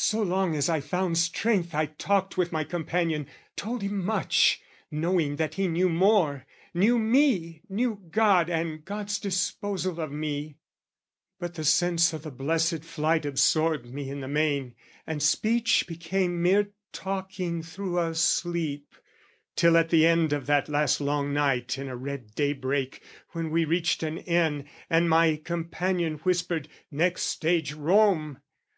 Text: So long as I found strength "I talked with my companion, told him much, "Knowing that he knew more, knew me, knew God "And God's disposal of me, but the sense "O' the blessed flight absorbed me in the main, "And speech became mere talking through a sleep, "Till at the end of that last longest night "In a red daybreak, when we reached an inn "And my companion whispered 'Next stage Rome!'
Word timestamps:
So 0.00 0.22
long 0.22 0.54
as 0.56 0.70
I 0.70 0.80
found 0.80 1.18
strength 1.18 1.74
"I 1.74 1.84
talked 1.84 2.38
with 2.38 2.50
my 2.50 2.64
companion, 2.64 3.26
told 3.56 3.82
him 3.82 4.02
much, 4.02 4.62
"Knowing 4.90 5.36
that 5.36 5.56
he 5.56 5.68
knew 5.68 5.90
more, 5.90 6.46
knew 6.72 6.98
me, 6.98 7.60
knew 7.68 8.00
God 8.10 8.48
"And 8.48 8.82
God's 8.86 9.18
disposal 9.18 10.00
of 10.00 10.10
me, 10.10 10.56
but 11.38 11.56
the 11.56 11.64
sense 11.64 12.14
"O' 12.14 12.16
the 12.16 12.30
blessed 12.30 12.82
flight 12.84 13.26
absorbed 13.26 13.84
me 13.84 14.08
in 14.08 14.20
the 14.20 14.28
main, 14.28 14.76
"And 15.06 15.22
speech 15.22 15.86
became 15.86 16.40
mere 16.42 16.70
talking 16.90 17.62
through 17.62 17.98
a 18.00 18.14
sleep, 18.14 18.94
"Till 19.56 19.76
at 19.76 19.90
the 19.90 20.06
end 20.06 20.32
of 20.32 20.46
that 20.46 20.70
last 20.70 21.02
longest 21.02 21.34
night 21.34 21.76
"In 21.76 21.86
a 21.90 21.96
red 21.96 22.34
daybreak, 22.34 23.02
when 23.32 23.50
we 23.50 23.66
reached 23.66 24.02
an 24.02 24.16
inn 24.16 24.66
"And 24.88 25.10
my 25.10 25.36
companion 25.36 26.14
whispered 26.22 26.66
'Next 26.90 27.24
stage 27.24 27.74
Rome!' 27.74 28.38